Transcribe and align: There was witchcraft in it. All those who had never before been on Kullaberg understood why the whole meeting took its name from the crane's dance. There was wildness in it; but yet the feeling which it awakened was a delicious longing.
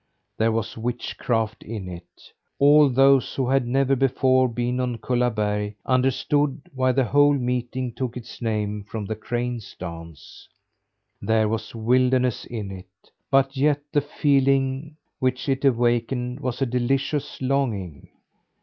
There 0.39 0.51
was 0.51 0.77
witchcraft 0.79 1.61
in 1.61 1.87
it. 1.87 2.31
All 2.57 2.89
those 2.89 3.35
who 3.35 3.47
had 3.47 3.67
never 3.67 3.95
before 3.95 4.49
been 4.49 4.79
on 4.79 4.97
Kullaberg 4.97 5.75
understood 5.85 6.59
why 6.73 6.91
the 6.91 7.03
whole 7.03 7.35
meeting 7.35 7.93
took 7.93 8.17
its 8.17 8.41
name 8.41 8.83
from 8.89 9.05
the 9.05 9.13
crane's 9.15 9.75
dance. 9.77 10.49
There 11.21 11.47
was 11.47 11.75
wildness 11.75 12.45
in 12.45 12.71
it; 12.71 12.89
but 13.29 13.55
yet 13.55 13.81
the 13.93 14.01
feeling 14.01 14.97
which 15.19 15.47
it 15.47 15.63
awakened 15.63 16.39
was 16.39 16.63
a 16.63 16.65
delicious 16.65 17.39
longing. 17.39 18.09